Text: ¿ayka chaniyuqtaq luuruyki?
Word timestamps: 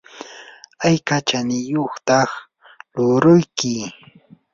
¿ayka 0.87 1.17
chaniyuqtaq 1.27 2.29
luuruyki? 2.93 3.73